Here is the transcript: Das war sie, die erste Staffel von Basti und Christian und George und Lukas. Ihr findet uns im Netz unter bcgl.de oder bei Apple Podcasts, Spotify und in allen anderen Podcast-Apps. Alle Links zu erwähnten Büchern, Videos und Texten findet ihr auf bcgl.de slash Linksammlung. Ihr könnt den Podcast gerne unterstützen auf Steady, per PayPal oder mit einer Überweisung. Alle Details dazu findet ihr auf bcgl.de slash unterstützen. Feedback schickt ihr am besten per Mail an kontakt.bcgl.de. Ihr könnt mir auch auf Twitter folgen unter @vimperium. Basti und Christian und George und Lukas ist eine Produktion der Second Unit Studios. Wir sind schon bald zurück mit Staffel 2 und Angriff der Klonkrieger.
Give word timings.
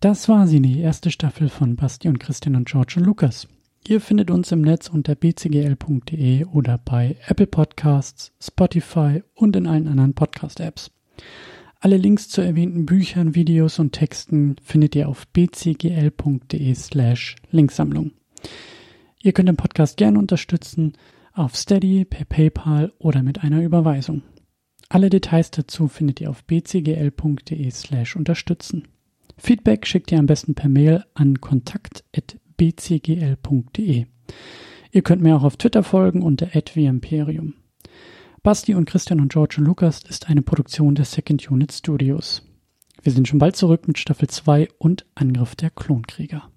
Das 0.00 0.30
war 0.30 0.46
sie, 0.46 0.62
die 0.62 0.80
erste 0.80 1.10
Staffel 1.10 1.50
von 1.50 1.76
Basti 1.76 2.08
und 2.08 2.18
Christian 2.18 2.56
und 2.56 2.66
George 2.66 2.94
und 2.96 3.04
Lukas. 3.04 3.46
Ihr 3.86 4.00
findet 4.00 4.30
uns 4.30 4.50
im 4.50 4.62
Netz 4.62 4.88
unter 4.88 5.14
bcgl.de 5.14 6.46
oder 6.46 6.78
bei 6.78 7.16
Apple 7.26 7.46
Podcasts, 7.46 8.32
Spotify 8.40 9.22
und 9.34 9.56
in 9.56 9.66
allen 9.66 9.88
anderen 9.88 10.14
Podcast-Apps. 10.14 10.90
Alle 11.80 11.98
Links 11.98 12.30
zu 12.30 12.40
erwähnten 12.40 12.86
Büchern, 12.86 13.34
Videos 13.34 13.78
und 13.78 13.92
Texten 13.92 14.56
findet 14.62 14.96
ihr 14.96 15.06
auf 15.06 15.28
bcgl.de 15.28 16.74
slash 16.74 17.36
Linksammlung. 17.50 18.12
Ihr 19.22 19.32
könnt 19.32 19.50
den 19.50 19.56
Podcast 19.56 19.98
gerne 19.98 20.18
unterstützen 20.18 20.94
auf 21.34 21.56
Steady, 21.56 22.06
per 22.06 22.24
PayPal 22.24 22.94
oder 22.98 23.22
mit 23.22 23.44
einer 23.44 23.62
Überweisung. 23.62 24.22
Alle 24.88 25.10
Details 25.10 25.50
dazu 25.50 25.88
findet 25.88 26.22
ihr 26.22 26.30
auf 26.30 26.42
bcgl.de 26.44 27.70
slash 27.70 28.16
unterstützen. 28.16 28.88
Feedback 29.40 29.86
schickt 29.86 30.12
ihr 30.12 30.18
am 30.18 30.26
besten 30.26 30.54
per 30.54 30.68
Mail 30.68 31.02
an 31.14 31.40
kontakt.bcgl.de. 31.40 34.04
Ihr 34.92 35.02
könnt 35.02 35.22
mir 35.22 35.36
auch 35.36 35.44
auf 35.44 35.56
Twitter 35.56 35.82
folgen 35.82 36.20
unter 36.22 36.48
@vimperium. 36.52 37.54
Basti 38.42 38.74
und 38.74 38.84
Christian 38.84 39.20
und 39.20 39.32
George 39.32 39.54
und 39.58 39.64
Lukas 39.64 40.02
ist 40.02 40.28
eine 40.28 40.42
Produktion 40.42 40.94
der 40.94 41.06
Second 41.06 41.50
Unit 41.50 41.72
Studios. 41.72 42.42
Wir 43.02 43.12
sind 43.12 43.28
schon 43.28 43.38
bald 43.38 43.56
zurück 43.56 43.88
mit 43.88 43.98
Staffel 43.98 44.28
2 44.28 44.68
und 44.78 45.06
Angriff 45.14 45.56
der 45.56 45.70
Klonkrieger. 45.70 46.50